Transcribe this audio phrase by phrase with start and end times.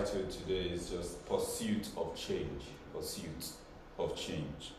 [0.00, 2.64] title today is just Pursuit of Change.
[2.94, 3.48] Pursuit
[3.98, 4.72] of Change.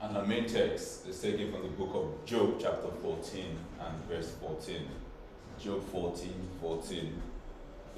[0.00, 3.44] And our main text is taken from the book of Job, chapter 14
[3.80, 4.86] and verse 14.
[5.60, 7.22] Job 14, 14.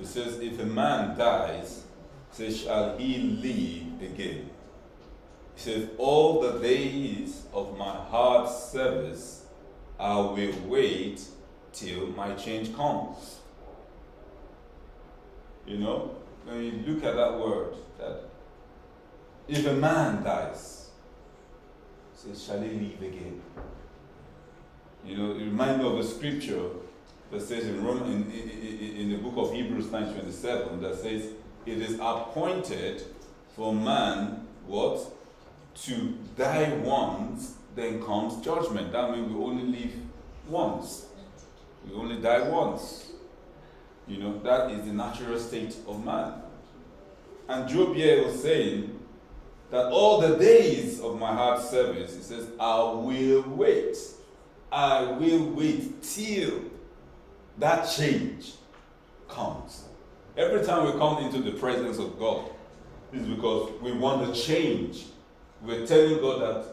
[0.01, 1.83] It says, If a man dies,
[2.31, 4.49] says, shall he live again?
[5.55, 9.45] He says, All the days of my hard service
[9.99, 11.21] I will wait
[11.75, 13.40] till my change comes.
[15.67, 18.25] You know, when you look at that word, that
[19.49, 20.91] if a man dies,
[22.15, 23.41] says, shall he live again?
[25.05, 26.69] You know, it reminds me of a scripture
[27.31, 31.31] that says in, Rome, in, in, in the book of Hebrews 9.27 that says,
[31.67, 33.03] it is appointed
[33.55, 35.01] for man, what?
[35.83, 38.93] To die once, then comes judgment.
[38.93, 39.93] That means we only live
[40.49, 41.07] once.
[41.87, 43.10] We only die once.
[44.11, 46.33] You know, that is the natural state of man.
[47.49, 48.99] And Job here was saying
[49.71, 53.97] that all the days of my hard service, he says, I will wait.
[54.73, 56.61] I will wait till
[57.59, 58.55] that change
[59.29, 59.85] comes.
[60.37, 62.51] Every time we come into the presence of God,
[63.13, 65.07] is because we want to change.
[65.63, 66.67] We're telling God that,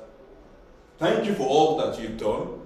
[0.98, 2.62] thank you for all that you've done,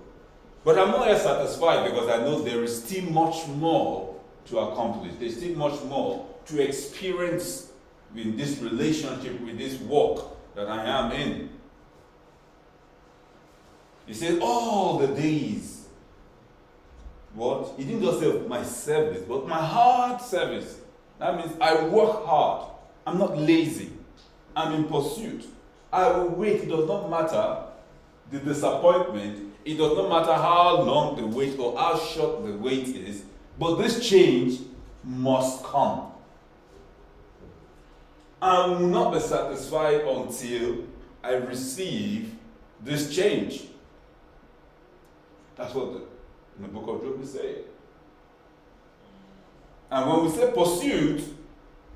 [0.63, 4.10] but I'm not yet satisfied because I know there is still much more
[4.47, 5.13] to accomplish.
[5.19, 7.71] There's still much more to experience
[8.15, 11.49] in this relationship, with this walk that I am in.
[14.05, 15.87] He said, All the days.
[17.33, 17.75] What?
[17.77, 20.79] He didn't just say my service, but my hard service.
[21.17, 22.71] That means I work hard.
[23.07, 23.91] I'm not lazy.
[24.55, 25.45] I'm in pursuit.
[25.93, 26.63] I will wait.
[26.63, 27.63] It does not matter
[28.31, 29.53] the disappointment.
[29.63, 33.23] It does not matter how long the wait or how short the wait is.
[33.59, 34.59] But this change
[35.03, 36.11] must come.
[38.41, 40.85] I will not be satisfied until
[41.23, 42.35] I receive
[42.83, 43.65] this change.
[45.55, 46.01] That's what the,
[46.59, 47.63] the book of Job is saying.
[49.91, 51.21] And when we say pursuit,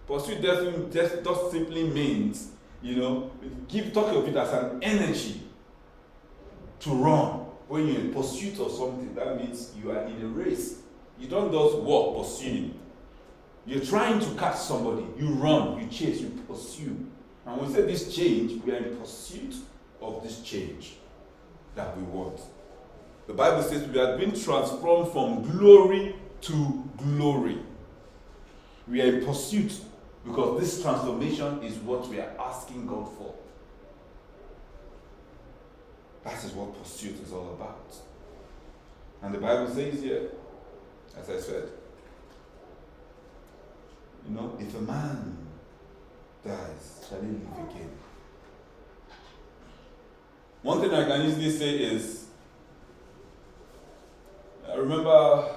[0.06, 2.50] pursuit definitely just, just simply means,
[2.84, 3.32] you know,
[3.68, 5.42] give talk of it as an energy
[6.82, 7.46] to run.
[7.68, 10.82] When you're in pursuit of something, that means you are in a race.
[11.20, 12.80] You don't just walk pursuing.
[13.66, 15.06] You're trying to catch somebody.
[15.18, 17.08] You run, you chase, you pursue.
[17.46, 19.56] And when we say this change, we are in pursuit
[20.02, 20.96] of this change
[21.76, 22.40] that we want.
[23.28, 27.58] The Bible says we have been transformed from glory to glory.
[28.88, 29.80] We are in pursuit
[30.24, 33.34] because this transformation is what we are asking God for.
[36.24, 37.96] That is what pursuit is all about.
[39.22, 40.30] And the Bible says here,
[41.20, 41.70] as I said,
[44.28, 45.38] you know, if a man
[46.44, 47.92] dies, shall he live again?
[50.62, 52.26] One thing I can easily say is,
[54.68, 55.56] I remember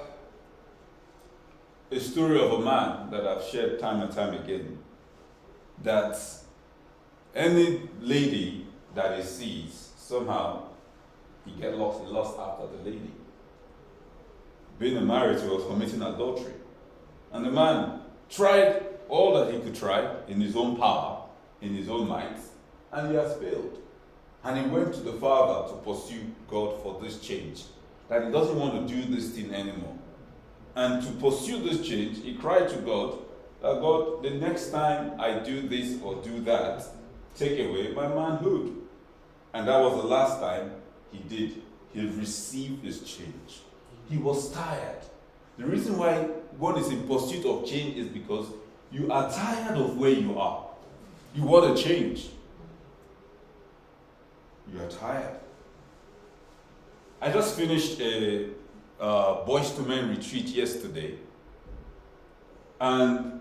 [1.91, 4.79] a story of a man that I've shared time and time again.
[5.83, 6.19] That
[7.35, 10.65] any lady that he sees, somehow
[11.47, 13.13] he get lost, he lost after the lady.
[14.79, 16.55] Being married, he was committing adultery.
[17.33, 18.01] And the man
[18.31, 21.25] tried all that he could try in his own power,
[21.61, 22.39] in his own might,
[22.93, 23.79] and he has failed.
[24.45, 27.65] And he went to the Father to pursue God for this change.
[28.09, 29.97] That he doesn't want to do this thing anymore.
[30.75, 33.19] And to pursue this change, he cried to God
[33.61, 36.85] that God, the next time I do this or do that,
[37.37, 38.77] take away my manhood.
[39.53, 40.71] And that was the last time
[41.11, 41.63] he did.
[41.93, 43.63] He received this change.
[44.09, 44.99] He was tired.
[45.59, 46.29] The reason why
[46.61, 48.47] God is in pursuit of change is because
[48.91, 50.67] you are tired of where you are.
[51.35, 52.29] You want to change.
[54.73, 55.39] You are tired.
[57.21, 58.51] I just finished a
[59.01, 61.15] uh, Boys to Men retreat yesterday,
[62.81, 63.41] and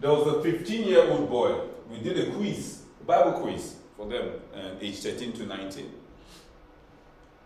[0.00, 1.60] there was a 15 year old boy.
[1.90, 5.92] We did a quiz, a Bible quiz for them, uh, age 13 to 19.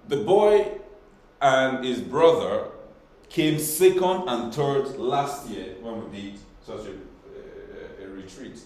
[0.09, 0.79] The boy
[1.41, 2.69] and his brother
[3.29, 8.59] came second and third last year when we did such a, a, a retreat.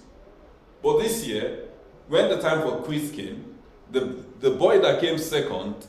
[0.82, 1.68] But this year,
[2.08, 3.54] when the time for quiz came,
[3.90, 5.86] the, the boy that came second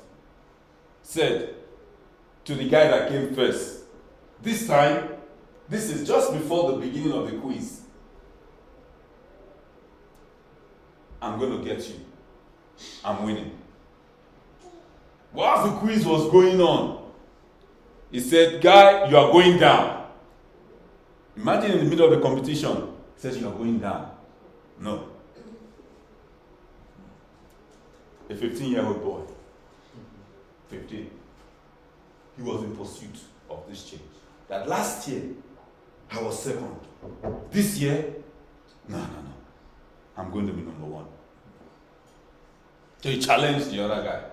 [1.04, 1.56] said
[2.46, 3.84] to the guy that came first,
[4.42, 5.10] This time,
[5.70, 7.82] this is just before the beginning of the quiz.
[11.22, 11.96] I'm going to get you.
[13.06, 13.61] I'm winning.
[15.34, 17.02] Whilst the quiz was going on,
[18.12, 20.06] He said, Guy, you are going down.
[21.38, 22.76] Imagine in the middle of the competition,
[23.16, 24.12] he says, You are going down.
[24.80, 25.08] No.
[28.30, 29.22] A 15 year old boy,
[30.70, 31.10] 15,
[32.38, 33.18] he was in pursuit
[33.50, 34.02] of this change.
[34.50, 35.22] That last year,
[36.12, 36.76] I was second.
[37.50, 38.14] This year,
[38.88, 39.34] no, no, no.
[40.18, 41.06] I'm going to be number one.
[43.02, 44.24] So he challenged the other guy.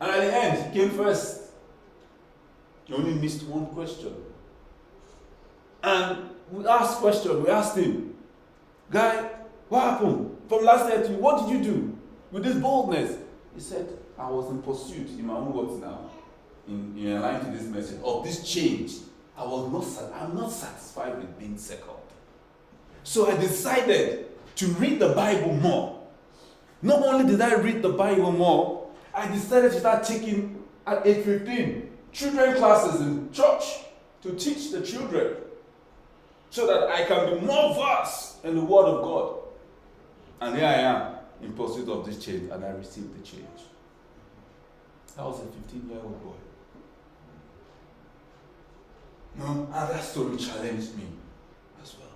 [0.00, 1.50] And at the end, he came first.
[2.84, 4.14] He only missed one question.
[5.82, 8.14] And we asked question, we asked him,
[8.90, 9.28] Guy,
[9.68, 10.36] what happened?
[10.48, 11.98] From last night to you, what did you do
[12.32, 13.16] with this boldness?
[13.54, 13.88] He said,
[14.18, 16.10] I was in pursuit, in my own words now,
[16.66, 18.92] in, in line to this message, of this change.
[19.36, 21.84] I was not I'm not satisfied with being second.
[23.04, 24.26] So I decided
[24.56, 26.02] to read the Bible more.
[26.82, 28.79] Not only did I read the Bible more,
[29.20, 33.64] I decided to start taking uh, at age 15 children classes in church
[34.22, 35.36] to teach the children
[36.48, 39.36] so that I can be more versed in the Word of God.
[40.40, 43.44] And here I am in pursuit of this change, and I received the change.
[45.18, 46.32] I was a 15 year old boy.
[49.36, 51.04] No, and that story challenged me
[51.82, 52.08] as well.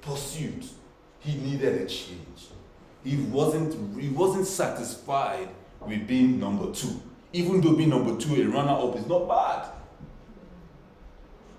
[0.00, 0.64] Pursuit.
[1.18, 2.50] He needed a change.
[3.06, 5.48] He wasn't, he wasn't satisfied
[5.80, 7.00] with being number two.
[7.32, 9.68] Even though being number two, a runner up, is not bad.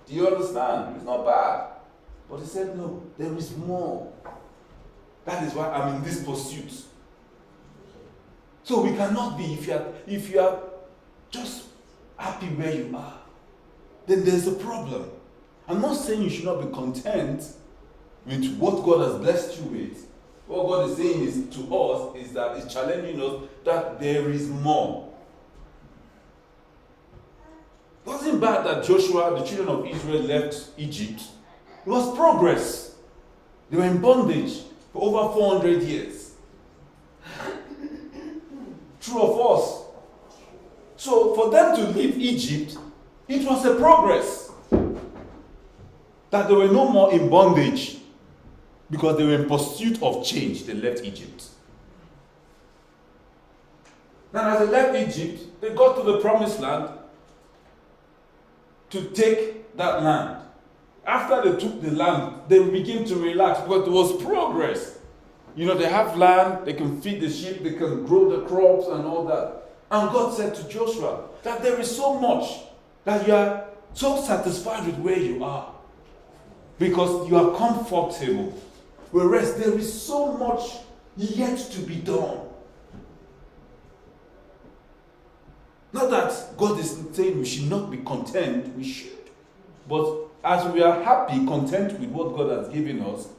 [0.06, 0.98] Do you understand?
[0.98, 1.68] It's not bad.
[2.30, 4.12] But he said, no, there is more.
[5.24, 6.84] That is why I'm in this pursuit.
[8.64, 10.60] So we cannot be, if you are, if you are
[11.32, 11.68] just
[12.18, 13.20] happy where you are,
[14.06, 15.10] then there's a problem.
[15.66, 17.54] I'm not saying you should not be content
[18.26, 20.07] with what God has blessed you with.
[20.48, 24.48] What God is saying is to us is that He's challenging us that there is
[24.48, 25.12] more.
[28.06, 31.22] It wasn't bad that Joshua, the children of Israel, left Egypt.
[31.86, 32.96] It was progress.
[33.70, 34.62] They were in bondage
[34.94, 36.32] for over 400 years.
[39.02, 39.86] True or false?
[40.96, 42.78] So, for them to leave Egypt,
[43.28, 44.52] it was a progress.
[46.30, 47.98] That they were no more in bondage
[48.90, 50.66] because they were in pursuit of change.
[50.66, 51.46] They left Egypt.
[54.34, 56.90] Now, as they left Egypt, they got to the promised land
[58.90, 60.44] to take that land.
[61.06, 65.00] After they took the land, they began to relax because there was progress.
[65.56, 68.88] You know, they have land, they can feed the sheep, they can grow the crops
[68.88, 69.64] and all that.
[69.90, 72.60] And God said to Joshua that there is so much
[73.06, 75.74] that you are so satisfied with where you are
[76.78, 78.54] because you are comfortable.
[79.12, 80.78] Whereas there is so much
[81.16, 82.42] yet to be done.
[85.94, 89.12] Not that God is saying we should not be content, we should.
[89.88, 93.30] But as we are happy, content with what God has given us,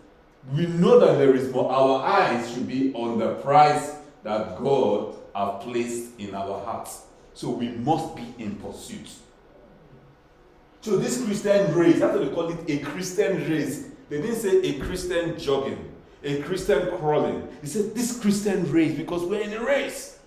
[0.53, 1.71] we know that there is more.
[1.71, 7.03] Our eyes should be on the prize that God has placed in our hearts.
[7.35, 9.09] So we must be in pursuit.
[10.81, 13.89] So this Christian race, that's what they call it a Christian race.
[14.09, 17.49] They didn't say a Christian jogging, a Christian crawling.
[17.61, 20.19] They said this Christian race because we're in a race.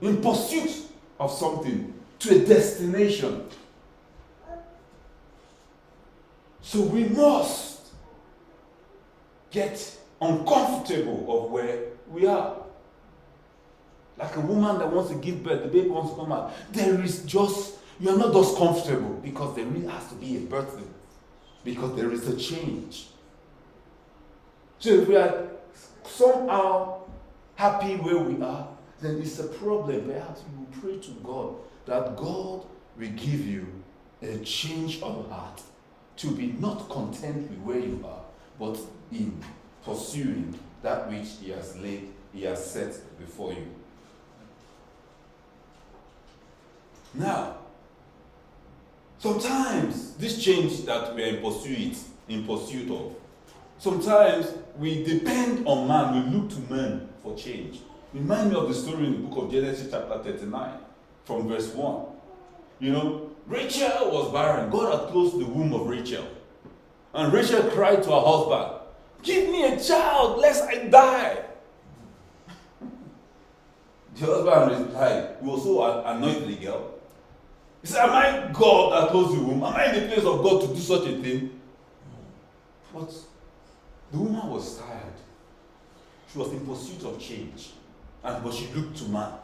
[0.00, 0.86] In pursuit
[1.18, 3.46] of something to a destination.
[6.60, 7.80] So we must
[9.50, 12.56] get uncomfortable of where we are.
[14.16, 16.52] Like a woman that wants to give birth, the baby wants to come out.
[16.72, 20.40] There is just you are not just comfortable because there really has to be a
[20.40, 20.82] birthday,
[21.64, 23.06] because there is a change.
[24.78, 25.48] So if we are
[26.04, 27.00] somehow
[27.56, 28.68] happy where we are,
[29.00, 30.06] then it's a problem.
[30.06, 31.54] Perhaps will pray to God
[31.86, 32.66] that God
[32.96, 33.66] will give you
[34.22, 35.62] a change of heart
[36.16, 38.22] to be not content with where you are,
[38.58, 38.78] but
[39.10, 39.42] in
[39.84, 43.66] pursuing that which He has laid, He has set before you.
[47.14, 47.56] Now,
[49.24, 51.96] Sometimes this change that we are in pursuit,
[52.28, 53.16] in pursuit of,
[53.78, 57.80] sometimes we depend on man, we look to men for change.
[58.12, 60.74] Remind me of the story in the book of Genesis, chapter 39,
[61.24, 62.04] from verse 1.
[62.80, 64.68] You know, Rachel was barren.
[64.68, 66.26] God had closed the womb of Rachel.
[67.14, 68.78] And Rachel cried to her husband,
[69.22, 71.44] Give me a child, lest I die.
[74.16, 76.93] the husband replied, We also anoint the girl
[77.84, 79.62] he said, Am I God that closed the womb?
[79.62, 81.60] Am I in the place of God to do such a thing?
[82.94, 83.12] But
[84.10, 85.12] the woman was tired.
[86.32, 87.72] She was in pursuit of change.
[88.22, 89.34] And but she looked to man.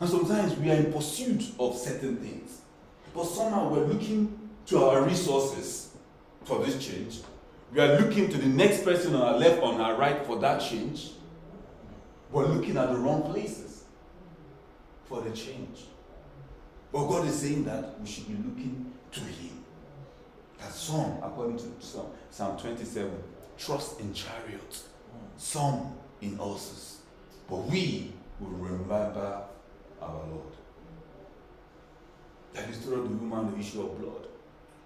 [0.00, 2.62] And sometimes we are in pursuit of certain things.
[3.14, 5.90] But somehow we're looking to our resources
[6.44, 7.20] for this change.
[7.70, 10.62] We are looking to the next person on our left, on our right for that
[10.62, 11.10] change.
[12.30, 13.84] We're looking at the wrong places
[15.04, 15.80] for the change.
[16.92, 19.64] But God is saying that we should be looking to Him.
[20.58, 23.10] That some, according to Psalm, Psalm 27,
[23.56, 24.88] trust in chariots,
[25.36, 26.98] some in horses.
[27.48, 29.42] But we will remember
[30.00, 30.54] our Lord.
[32.54, 34.26] That is of the woman, the issue of blood.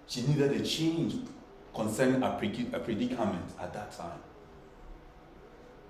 [0.07, 1.15] She needed a change
[1.73, 4.19] concerning a, predicament at that time.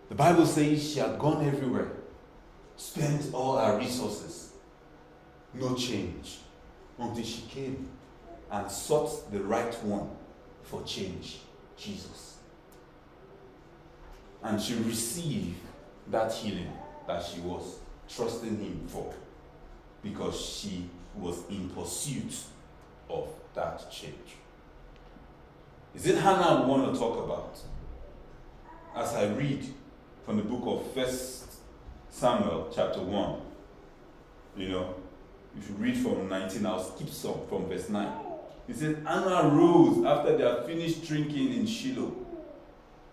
[0.09, 1.91] The Bible says she had gone everywhere,
[2.75, 4.52] spent all her resources,
[5.53, 6.39] no change,
[6.97, 7.89] until she came
[8.51, 10.09] and sought the right one
[10.63, 11.39] for change
[11.77, 12.37] Jesus.
[14.43, 15.57] And she received
[16.09, 16.71] that healing
[17.07, 19.13] that she was trusting Him for
[20.01, 22.33] because she was in pursuit
[23.09, 24.37] of that change.
[25.95, 27.57] Is it Hannah we want to talk about?
[28.95, 29.65] As I read
[30.25, 31.45] from the book of First
[32.09, 33.41] Samuel, chapter 1,
[34.57, 34.95] you know,
[35.57, 38.11] if you read from 19, I'll skip some from verse 9.
[38.67, 42.15] It says, Hannah rose after they had finished drinking in Shiloh.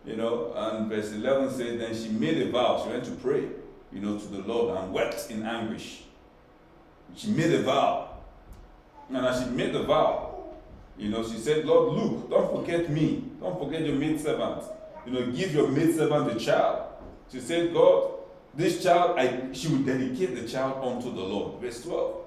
[0.07, 2.83] You know, and verse 11 says, Then she made a vow.
[2.83, 3.49] She went to pray,
[3.93, 6.03] you know, to the Lord and wept in anguish.
[7.15, 8.17] She made a vow.
[9.09, 10.31] And as she made the vow,
[10.97, 13.25] you know, she said, Lord, look, don't forget me.
[13.41, 14.63] Don't forget your maidservant.
[15.05, 16.87] You know, give your maidservant a child.
[17.33, 18.13] She said, God,
[18.55, 21.61] this child, I, she will dedicate the child unto the Lord.
[21.61, 22.20] Verse 12.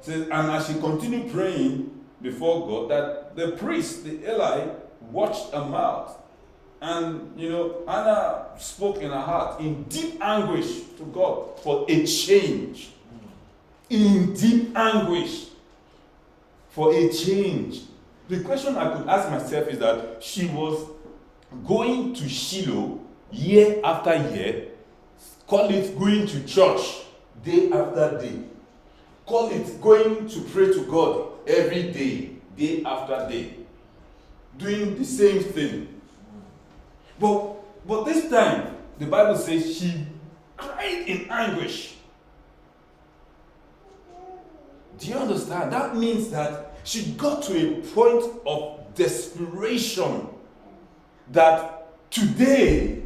[0.00, 4.68] Says, and as she continued praying, before God that the priest, the Eli,
[5.10, 6.16] watched her mouth.
[6.80, 12.06] And, you know, Hannah spoke in her heart in deep anguish to God for a
[12.06, 12.90] change.
[13.90, 15.46] In deep anguish
[16.70, 17.82] for a change.
[18.28, 20.86] The question I could ask myself is that she was
[21.66, 23.00] going to Shiloh
[23.32, 24.68] year after year,
[25.46, 27.06] call it going to church
[27.42, 28.40] day after day,
[29.28, 33.56] call it going to pray to God every day, day after day,
[34.56, 36.00] doing the same thing.
[37.20, 40.06] But, but this time, the Bible says she
[40.56, 41.96] cried in anguish.
[44.98, 45.72] Do you understand?
[45.72, 50.26] That means that she got to a point of desperation
[51.30, 53.02] that today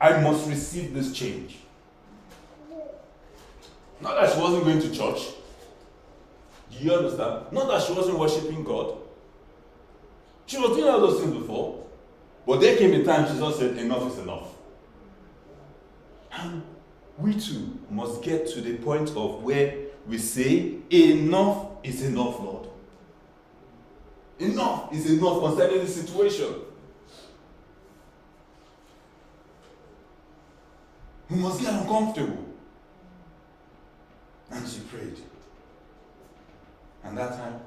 [0.00, 1.58] I must receive this change.
[4.04, 5.28] Not that she wasn't going to church,
[6.70, 7.46] do you understand?
[7.52, 8.98] Not that she wasn't worshiping God.
[10.44, 11.86] She was doing all those things before.
[12.46, 14.48] But there came a time Jesus said, Enough is enough.
[16.32, 16.62] And
[17.16, 19.74] we too must get to the point of where
[20.06, 22.68] we say, Enough is enough, Lord.
[24.38, 26.54] Enough is enough concerning the situation.
[31.30, 32.43] We must get uncomfortable.
[34.54, 35.18] And she prayed.
[37.02, 37.60] And that time,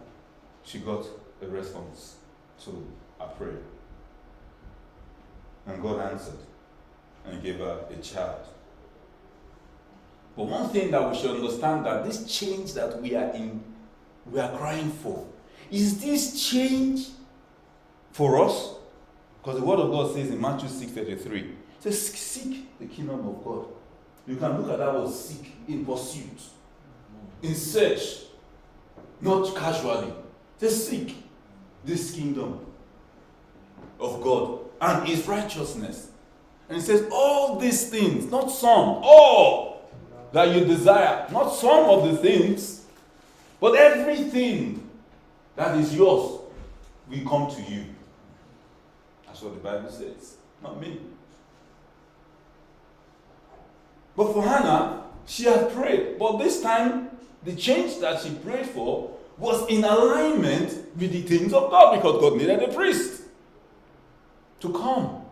[0.64, 1.06] she got
[1.42, 2.16] a response
[2.64, 2.88] to
[3.20, 3.60] a prayer.
[5.66, 6.40] And God answered
[7.26, 8.48] and gave her a child.
[10.36, 13.62] But one thing that we should understand that this change that we are in,
[14.32, 15.28] we are crying for,
[15.70, 17.08] is this change
[18.12, 18.76] for us?
[19.42, 23.44] Because the word of God says in Matthew 6:33, it says, seek the kingdom of
[23.44, 23.66] God.
[24.26, 26.40] You can look at that word seek in pursuit,
[27.42, 28.24] in search,
[29.22, 30.14] not casually.
[30.60, 31.16] They seek
[31.86, 32.66] this kingdom
[34.00, 36.10] of God and his righteousness.
[36.70, 39.90] And he says, All these things, not some, all
[40.32, 42.86] that you desire, not some of the things,
[43.60, 44.88] but everything
[45.56, 46.42] that is yours
[47.10, 47.86] will come to you.
[49.26, 51.00] That's what the Bible says, not me.
[54.16, 57.10] But for Hannah, she had prayed, but this time
[57.44, 62.20] the change that she prayed for was in alignment with the things of God because
[62.20, 63.24] God needed a priest
[64.60, 65.24] to come.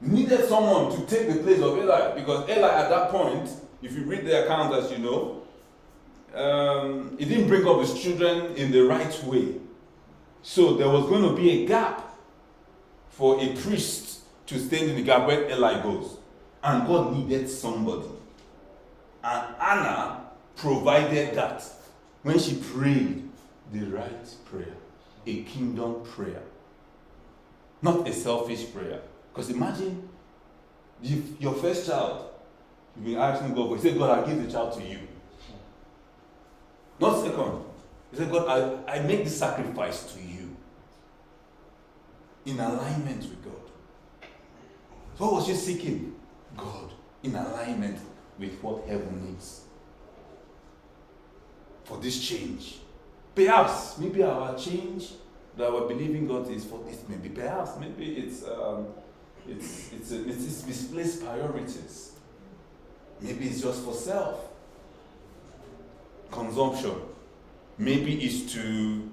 [0.00, 3.48] Needed someone to take the place of Eli because Eli, at that point,
[3.82, 5.42] if you read the account, as you know,
[6.34, 9.54] um, he didn't bring up his children in the right way.
[10.42, 12.14] So there was going to be a gap
[13.10, 16.18] for a priest to stand in the gap where Eli goes.
[16.62, 18.08] And God needed somebody.
[19.26, 21.64] And Hannah provided that
[22.22, 23.28] when she prayed
[23.72, 24.76] the right prayer,
[25.26, 26.42] a kingdom prayer,
[27.82, 29.00] not a selfish prayer.
[29.32, 30.08] Because imagine
[31.02, 32.26] if your first child
[32.96, 33.76] You've been asking God.
[33.76, 35.00] He said, God, I give the child to you.
[36.98, 37.64] Not second.
[38.10, 40.56] He said, God, I, I make this sacrifice to you.
[42.46, 43.52] In alignment with God.
[45.18, 46.14] What was she seeking?
[46.56, 46.92] God.
[47.22, 47.98] In alignment
[48.38, 49.62] with what heaven needs.
[51.84, 52.78] For this change.
[53.34, 55.12] Perhaps, maybe our change
[55.56, 57.02] that we're believing God is for this.
[57.08, 58.88] Maybe, perhaps, maybe it's um,
[59.46, 62.12] it's it's, a, it's misplaced priorities.
[63.20, 64.40] Maybe it's just for self
[66.30, 66.94] consumption.
[67.78, 69.10] Maybe it's to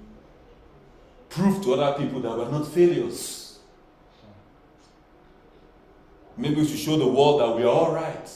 [1.28, 3.58] prove to other people that we're not failures.
[6.36, 8.28] Maybe it's to show the world that we are all right.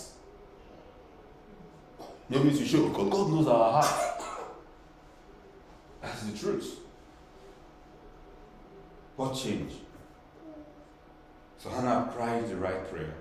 [2.29, 4.23] Maybe it's to show because God knows our heart.
[6.03, 6.81] That's the truth.
[9.17, 9.77] What changed?
[11.59, 13.15] So Hannah cried the right prayer,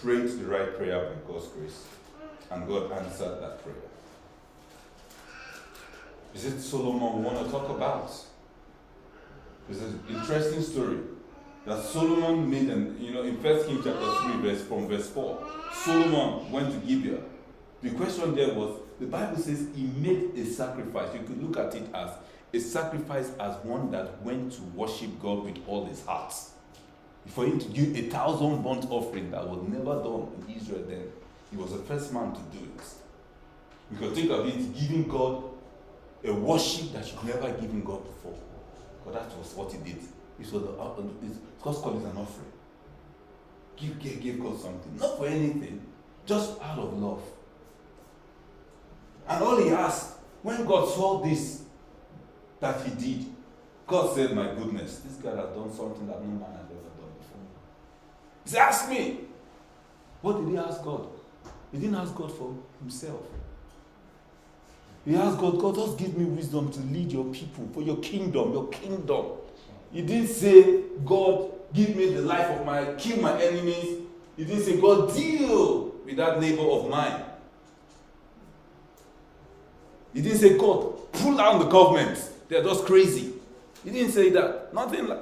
[0.00, 1.84] prayed the right prayer by God's grace,
[2.50, 3.74] and God answered that prayer.
[6.34, 8.12] Is it Solomon we want to talk about?
[9.68, 10.98] It's an interesting story
[11.66, 15.44] that Solomon made, and you know, in First Kings chapter three, verse from verse four,
[15.72, 17.24] Solomon went to Gibeon.
[17.84, 21.12] The question there was, the Bible says he made a sacrifice.
[21.12, 22.12] You could look at it as
[22.54, 26.32] a sacrifice as one that went to worship God with all his heart.
[27.26, 31.12] For him to give a thousand burnt offering that was never done in Israel then,
[31.50, 33.98] he was the first man to do it.
[33.98, 35.44] Can think of it giving God
[36.24, 38.38] a worship that you've never given God before.
[39.04, 40.02] But that was what he did.
[40.40, 41.36] It was uh, it's
[41.68, 42.52] it an offering.
[43.76, 44.96] Give, give, give God something.
[44.96, 45.82] Not for anything,
[46.24, 47.22] just out of love.
[49.28, 51.62] And all he asked, when God saw this,
[52.60, 53.26] that he did,
[53.86, 57.12] God said, My goodness, this guy has done something that no man has ever done
[57.18, 57.40] before.
[58.44, 59.20] He said, Ask me.
[60.22, 61.06] What did he ask God?
[61.70, 63.20] He didn't ask God for himself.
[65.04, 68.52] He asked God, God, just give me wisdom to lead your people for your kingdom,
[68.52, 69.26] your kingdom.
[69.92, 73.98] He didn't say, God, give me the life of my, kill my enemies.
[74.36, 77.22] He didn't say, God, deal with that neighbor of mine.
[80.14, 82.18] He didn't say, God, pull down the government.
[82.48, 83.32] They're just crazy.
[83.84, 84.72] He didn't say that.
[84.72, 85.20] Nothing like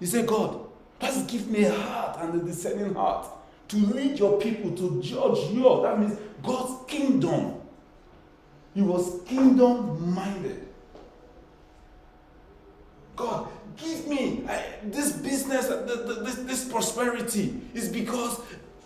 [0.00, 0.60] He said, God,
[1.00, 3.26] just give me a heart and a discerning heart
[3.68, 5.80] to lead your people, to judge you.
[5.82, 7.54] That means God's kingdom.
[8.74, 10.66] He was kingdom minded.
[13.16, 18.40] God, give me I, this business, eh, the, the, this, this prosperity is because,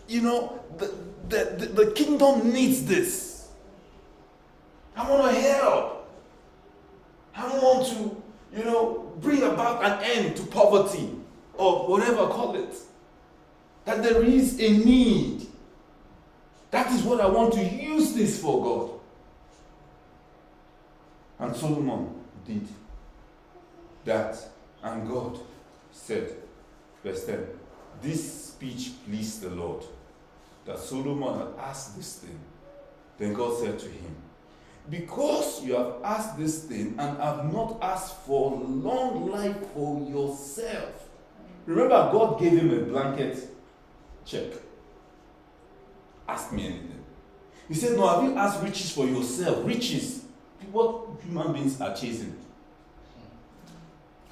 [0.08, 0.94] you know, the,
[1.28, 3.31] the, the kingdom needs this.
[4.96, 6.10] I want to help.
[7.34, 8.22] I want to,
[8.56, 11.10] you know, bring about an end to poverty
[11.54, 12.74] or whatever call it.
[13.84, 15.46] That there is a need.
[16.70, 19.00] That is what I want to use this for, God.
[21.38, 22.14] And Solomon
[22.46, 22.66] did
[24.04, 24.38] that.
[24.82, 25.38] And God
[25.90, 26.32] said,
[27.04, 27.46] verse 10,
[28.00, 29.84] this speech pleased the Lord.
[30.64, 32.38] That Solomon had asked this thing.
[33.18, 34.16] Then God said to him,
[34.90, 41.08] Because you have asked this thing and have not asked for long life for yourself.
[41.66, 43.38] Remember, God gave him a blanket
[44.24, 44.52] check.
[46.28, 47.04] Ask me anything.
[47.68, 49.64] He said, No, have you asked riches for yourself?
[49.64, 50.24] Riches
[50.70, 52.36] what human beings are chasing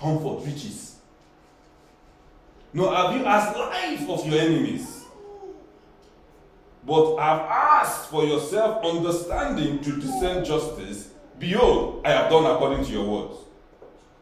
[0.01, 0.97] comfort, riches.
[2.73, 5.05] No, have you asked life of your enemies?
[6.87, 11.11] But have I've for yourself understanding to discern justice.
[11.39, 13.39] Behold, I have done according to your words.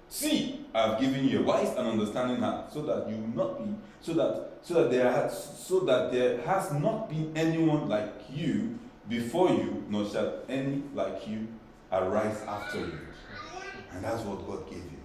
[0.09, 3.65] See, I have given you a wise and understanding heart, so that you will not
[3.65, 8.15] be, so that so that there has so that there has not been anyone like
[8.31, 11.49] you before you, nor shall any like you
[11.91, 12.99] arise after you.
[13.93, 14.99] And that's what God gave you.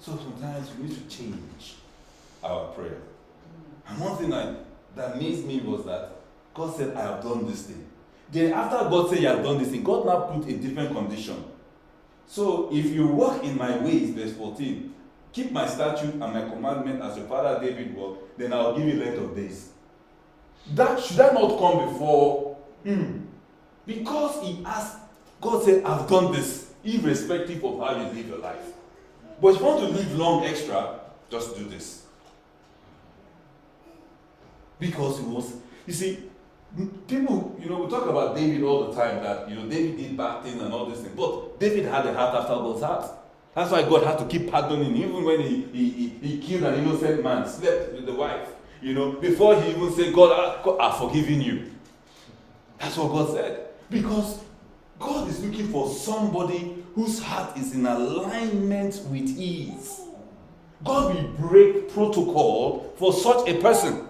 [0.00, 1.74] So sometimes we need to change
[2.42, 2.98] our prayer.
[3.86, 4.56] And one thing I,
[4.96, 6.17] that amazed me was that
[6.54, 7.86] God said, I have done this thing.
[8.30, 11.44] Then after God said, You have done this thing, God now put a different condition.
[12.26, 14.94] So if you walk in my ways, verse 14,
[15.32, 19.02] keep my statute and my commandment as your father David walked, then I'll give you
[19.02, 19.70] length of days.
[20.74, 23.28] That should that not come before him?
[23.86, 24.98] Because he asked
[25.40, 28.72] God said, I've done this, irrespective of how you live your life.
[29.40, 32.04] But if you want to live long extra, just do this.
[34.80, 35.52] Because it was,
[35.86, 36.24] you see,
[37.06, 40.16] people, you know, we talk about David all the time that, you know, David did
[40.16, 41.14] bad things and all these things.
[41.16, 43.10] But David had a heart after God's heart.
[43.54, 46.64] That's why God had to keep pardoning, him, even when he, he, he, he killed
[46.64, 48.48] an innocent man, slept with the wife.
[48.80, 51.72] You know, before he even said, God, I, I've forgiven you.
[52.78, 53.68] That's what God said.
[53.90, 54.40] Because
[54.98, 60.00] God is looking for somebody whose heart is in alignment with His.
[60.84, 64.07] God will break protocol for such a person.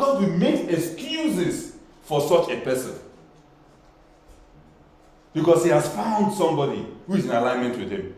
[0.00, 2.98] God will make excuses for such a person.
[5.34, 8.14] Because He has found somebody who is in alignment with Him.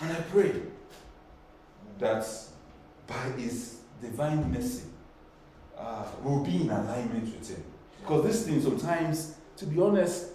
[0.00, 0.52] And I pray
[1.98, 2.26] that
[3.06, 4.84] by His divine mercy,
[5.76, 7.64] uh, we'll be in alignment with Him.
[8.00, 10.26] Because this thing sometimes, to be honest,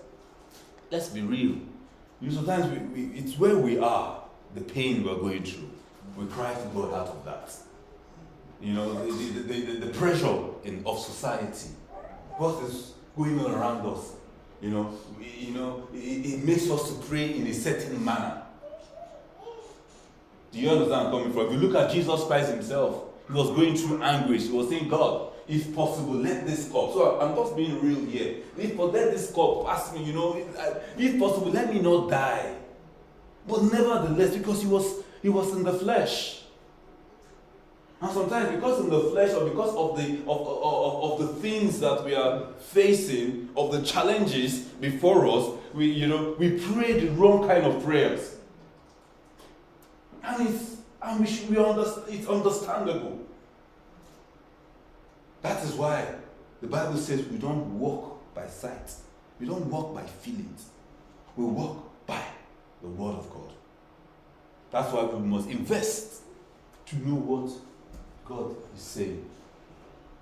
[0.92, 1.58] let's be real.
[2.20, 4.24] You sometimes we, we, it's where we are,
[4.56, 5.70] the pain we're going through.
[6.18, 7.52] We cry to God out of that.
[8.62, 11.70] You know, the, the, the, the pressure in, of society.
[12.38, 14.14] What is going on around us?
[14.62, 18.44] You know, we, you know, it, it makes us to pray in a certain manner.
[20.52, 21.48] Do you understand where I'm coming from?
[21.48, 24.44] If you look at Jesus Christ himself, he was going through anguish.
[24.44, 26.94] He was saying, God, if possible, let this cup.
[26.94, 28.38] So I'm just being real here.
[28.58, 32.56] If let this cup pass me, you know, uh, if possible, let me not die.
[33.48, 36.42] But nevertheless, because he was he was in the flesh.
[38.02, 41.80] And sometimes because in the flesh or because of the of, of, of the things
[41.80, 47.10] that we are facing, of the challenges before us, we you know we pray the
[47.12, 48.36] wrong kind of prayers.
[50.22, 53.20] And it's and we should be understand it's understandable.
[55.42, 56.06] That is why
[56.62, 58.92] the Bible says we don't walk by sight.
[59.40, 60.66] We don't walk by feelings.
[61.38, 62.24] We walk by
[62.82, 63.54] the word of God.
[64.74, 66.24] That's why we must invest
[66.88, 67.52] to know what
[68.26, 69.30] God is saying.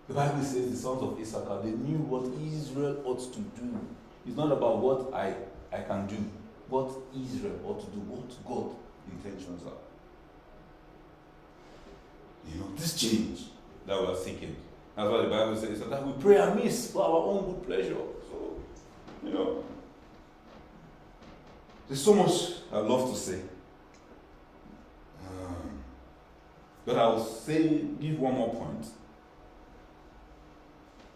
[0.09, 3.79] The Bible says the sons of Issachar, they knew what Israel ought to do.
[4.27, 5.35] It's not about what I,
[5.71, 6.17] I can do,
[6.67, 8.75] what Israel ought to do, what God's
[9.09, 9.81] intentions are.
[12.51, 13.43] You know, this change
[13.87, 14.57] that we are seeking.
[14.97, 17.95] That's why the Bible says that we pray amiss for our own good pleasure.
[18.29, 18.59] So,
[19.23, 19.63] you know,
[21.87, 22.31] there's so much
[22.69, 23.39] I love to say.
[25.45, 25.83] Um,
[26.85, 28.87] but I'll say, give one more point.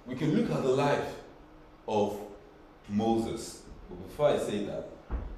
[0.06, 1.16] We can look at the life
[1.88, 2.20] of
[2.88, 3.64] Moses.
[3.90, 4.90] But before I say that,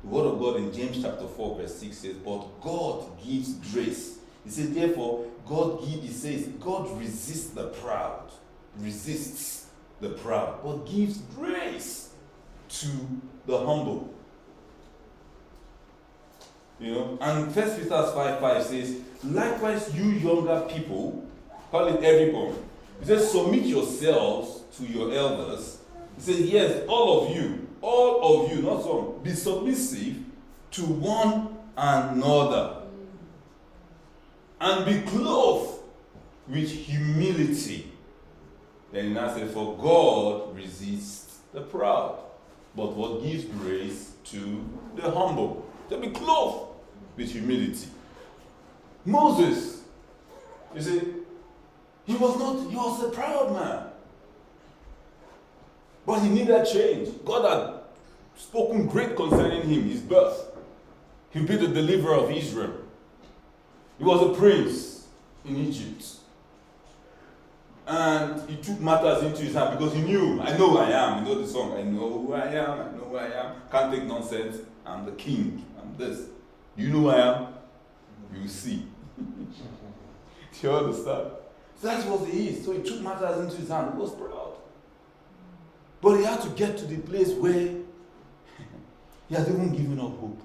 [0.04, 4.20] the word of God in James chapter 4, verse 6 says, But God gives grace.
[4.44, 8.32] He says, therefore, God give, he says, God resists the proud,
[8.78, 9.68] resists
[10.00, 12.10] the proud, but gives grace
[12.70, 12.88] to
[13.46, 14.14] the humble.
[16.80, 21.26] You know, and First Peter 5 5 says, likewise, you younger people,
[21.72, 22.56] call it everyone.
[23.00, 25.80] He says, submit yourselves to your elders.
[26.16, 30.18] He says, yes, all of you, all of you, not some, be submissive
[30.72, 32.84] to one another.
[34.60, 35.82] And be clothed
[36.48, 37.92] with humility.
[38.92, 42.20] Then he now For God resists the proud,
[42.76, 45.66] but what gives grace to the humble.
[45.90, 46.67] To be clothed
[47.18, 47.88] with humility.
[49.04, 49.82] Moses,
[50.76, 51.02] you see,
[52.06, 53.88] he was not, he was a proud man.
[56.06, 57.10] But he needed change.
[57.26, 57.82] God had
[58.38, 60.52] spoken great concerning him, his birth.
[61.32, 62.74] He'd be the deliverer of Israel.
[63.98, 65.08] He was a prince
[65.44, 66.06] in Egypt.
[67.88, 71.26] And he took matters into his hand because he knew, I know who I am.
[71.26, 73.56] You know the song, I know who I am, I know who I am.
[73.72, 74.58] Can't take nonsense.
[74.86, 75.66] I'm the king.
[75.82, 76.28] I'm this.
[76.78, 77.48] You know who I am?
[78.34, 78.88] You see.
[79.18, 81.32] Do you understand?
[81.80, 82.66] So that's what he is.
[82.66, 83.94] So he took matters into his hand.
[83.94, 84.54] He was proud.
[86.02, 87.76] But he had to get to the place where
[89.28, 90.42] he had even given up hope.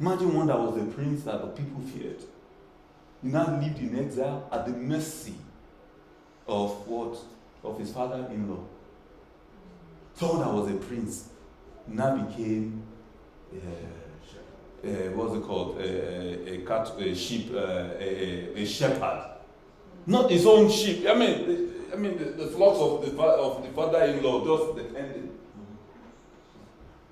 [0.00, 2.20] Imagine one that was a prince that the people feared.
[3.22, 5.34] He now lived in exile at the mercy
[6.46, 7.16] of what?
[7.64, 8.62] Of his father in law.
[10.14, 11.28] Someone that was a prince
[11.86, 12.82] now became,
[13.52, 13.58] uh,
[15.14, 15.78] what's it called?
[15.78, 19.32] Uh, a, cat, a sheep, uh, a, a, shepherd.
[20.06, 21.06] Not his own sheep.
[21.08, 25.30] I mean, I mean, the, the flocks of the, of the father-in-law just depended.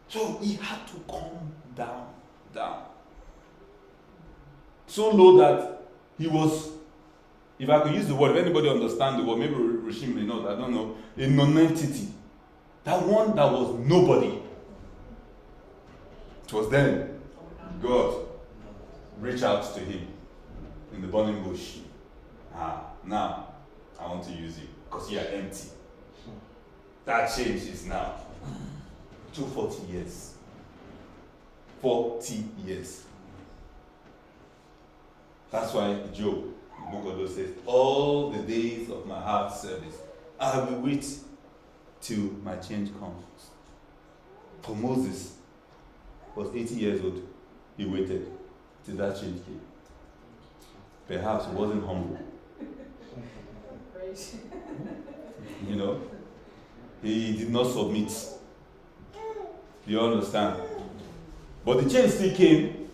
[0.08, 2.08] So he had to come down,
[2.54, 2.84] down.
[4.86, 5.82] So low that
[6.18, 6.70] he was,
[7.58, 10.46] if I could use the word, if anybody understand the word, maybe Rishim may not,
[10.46, 12.08] I don't know, a non-entity.
[12.84, 14.40] That one that was nobody.
[16.46, 17.13] It was then
[17.84, 18.26] God
[19.20, 20.06] reached out to him
[20.94, 21.76] in the burning bush.
[22.54, 23.48] Ah, now
[24.00, 25.68] I want to use you because you are empty.
[27.04, 28.14] That change is now.
[29.34, 30.34] To 40 years.
[31.82, 33.04] 40 years.
[35.50, 36.44] That's why Job
[36.78, 39.96] The book of Job says, All the days of my heart service,
[40.40, 41.06] I will wait
[42.00, 43.50] till my change comes.
[44.62, 45.34] For Moses
[46.34, 47.33] was 80 years old.
[47.76, 48.30] He waited
[48.84, 49.60] till that change came.
[51.08, 52.18] Perhaps he wasn't humble.
[55.68, 56.00] you know,
[57.02, 58.12] he did not submit.
[59.86, 60.60] You understand?
[61.64, 62.88] But the change still came.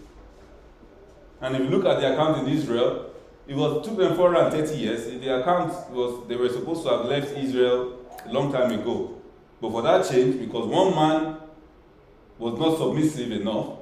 [1.40, 3.11] And if you look at the account in Israel,
[3.47, 5.05] it was took them 430 years.
[5.07, 9.16] The account was they were supposed to have left Israel a long time ago.
[9.61, 11.37] But for that change, because one man
[12.38, 13.80] was not submissive enough,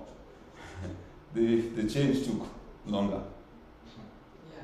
[1.34, 2.46] the, the change took
[2.86, 3.20] longer.
[4.54, 4.62] Yeah.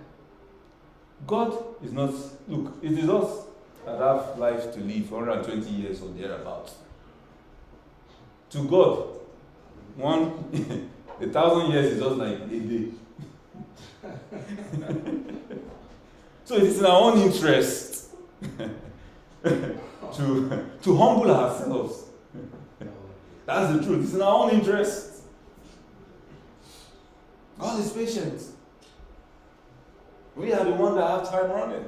[1.27, 2.14] God is not,
[2.48, 3.46] look, it is us
[3.85, 6.74] that have life to live 120 years or thereabouts.
[8.50, 9.09] To God,
[9.96, 10.88] one,
[11.20, 12.88] a thousand years is just like a day.
[16.44, 18.11] so it is in our own interest
[19.42, 22.05] to, to humble ourselves.
[23.46, 24.05] That's the truth.
[24.05, 25.13] It's in our own interest.
[27.59, 28.43] God is patient.
[30.37, 31.85] We are the one that have time running.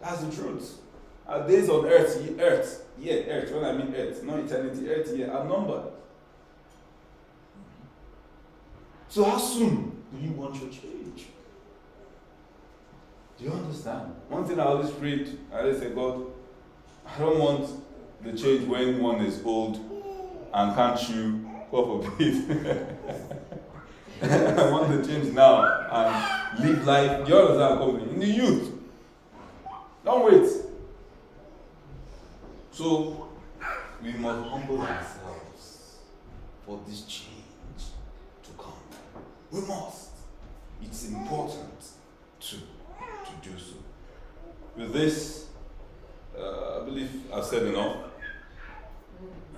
[0.00, 0.78] That's the truth.
[1.26, 5.26] Our days on earth, earth, yeah, earth, when I mean earth, not eternity, earth, yeah,
[5.26, 5.92] are numbered.
[9.08, 11.26] So how soon do you want your change?
[13.38, 14.14] Do you understand?
[14.28, 16.26] One thing I always prayed, I always say, God,
[17.04, 17.70] I don't want
[18.22, 19.76] the change when one is old
[20.52, 22.96] and can't chew, God forbid.
[24.22, 27.28] I want to change now and live life.
[27.28, 27.78] You understand?
[27.78, 28.72] Company in the youth.
[30.02, 30.50] Don't wait.
[32.70, 33.28] So
[34.02, 35.96] we must humble ourselves
[36.64, 37.84] for this change
[38.44, 38.72] to come.
[39.50, 40.12] We must.
[40.80, 41.84] It's important
[42.40, 43.76] to, to do so.
[44.76, 45.48] With this,
[46.38, 47.96] uh, I believe I've said enough.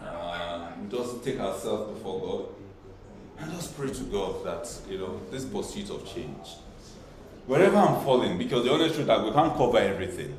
[0.03, 2.58] Uh, just take ourselves before God
[3.39, 6.57] and just pray to God that, you know, this pursuit of change.
[7.47, 10.39] Wherever I'm falling, because the honest truth that we can't cover everything,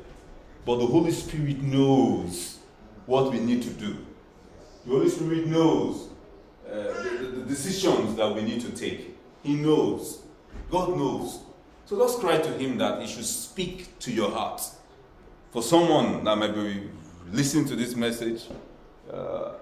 [0.64, 2.58] but the Holy Spirit knows
[3.06, 3.96] what we need to do.
[4.86, 6.08] The Holy Spirit knows
[6.68, 9.16] uh, the, the decisions that we need to take.
[9.42, 10.22] He knows.
[10.70, 11.40] God knows.
[11.86, 14.62] So just cry to Him that He should speak to your heart.
[15.50, 16.88] For someone that might be
[17.32, 18.44] listening to this message
[19.12, 19.54] uh,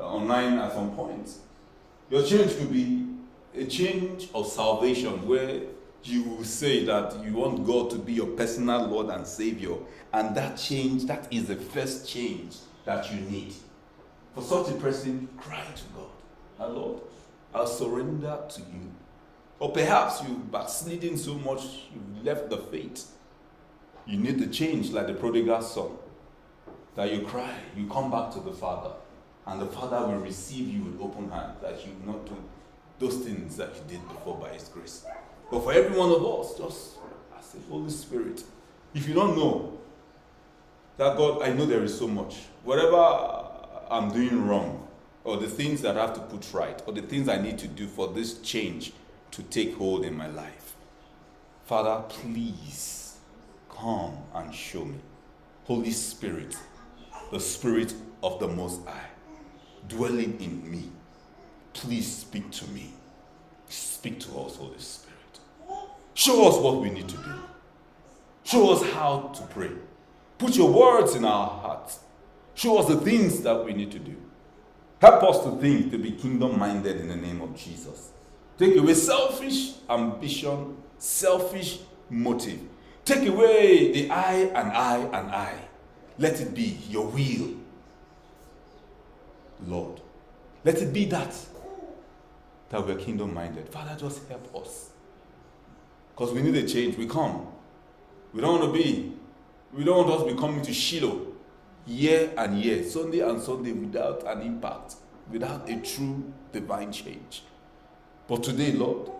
[0.00, 1.30] online at some point,
[2.10, 3.06] your change could be
[3.54, 5.62] a change of salvation where
[6.04, 9.74] you will say that you want God to be your personal Lord and Savior.
[10.12, 13.54] And that change, that is the first change that you need.
[14.34, 16.10] For such a person, cry to God.
[16.58, 17.00] My Lord,
[17.52, 18.92] I'll surrender to you.
[19.58, 23.10] Or perhaps you've backslidden so much, you've left the faith.
[24.06, 25.90] You need to change like the prodigal son.
[26.94, 28.92] That you cry, you come back to the Father
[29.46, 32.36] and the Father will receive you with open hand that you will not do
[32.98, 35.04] those things that you did before by His grace.
[35.50, 36.96] But for every one of us, just
[37.36, 38.42] ask the Holy Spirit.
[38.94, 39.78] If you don't know
[40.96, 42.38] that God, I know there is so much.
[42.64, 42.96] Whatever
[43.90, 44.88] I'm doing wrong,
[45.22, 47.68] or the things that I have to put right, or the things I need to
[47.68, 48.92] do for this change
[49.32, 50.74] to take hold in my life.
[51.66, 53.18] Father, please
[53.68, 54.98] come and show me.
[55.64, 56.56] Holy Spirit,
[57.32, 59.10] the Spirit of the Most High
[59.88, 60.90] dwelling in me.
[61.72, 62.92] Please speak to me.
[63.68, 65.40] Speak to us, Holy Spirit.
[66.14, 67.34] Show us what we need to do.
[68.44, 69.70] Show us how to pray.
[70.38, 72.00] Put your words in our hearts.
[72.54, 74.16] Show us the things that we need to do.
[75.00, 78.10] Help us to think, to be kingdom minded in the name of Jesus.
[78.56, 82.60] Take away selfish ambition, selfish motive.
[83.04, 85.54] Take away the I and I and I.
[86.18, 87.56] Let it be your will
[89.66, 90.00] Lord.
[90.64, 91.34] Let it be that
[92.68, 93.68] that we're kingdom minded.
[93.68, 94.90] Father, just help us.
[96.14, 96.96] Because we need a change.
[96.96, 97.46] We come.
[98.32, 99.12] We don't want to be,
[99.72, 101.26] we don't want us to be coming to Shiloh
[101.86, 104.96] year and year, Sunday and Sunday without an impact,
[105.30, 107.44] without a true divine change.
[108.26, 109.10] But today, Lord,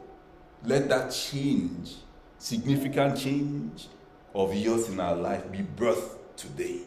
[0.65, 1.95] let that change,
[2.39, 3.87] significant change
[4.35, 6.81] of yours in our life be birthed today.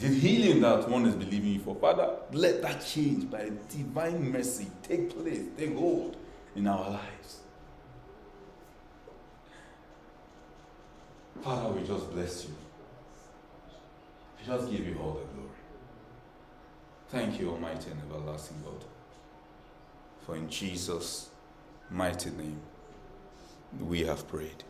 [0.00, 1.74] Is healing that one is believing for?
[1.74, 6.16] Father, let that change by divine mercy take place, take hold
[6.54, 7.40] in our lives.
[11.42, 12.54] Father, we just bless you.
[14.38, 15.48] We just give you all the glory.
[17.08, 18.84] Thank you, Almighty and everlasting God.
[20.22, 21.30] For in Jesus'
[21.90, 22.60] mighty name
[23.80, 24.62] we have prayed.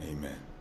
[0.00, 0.53] Amen.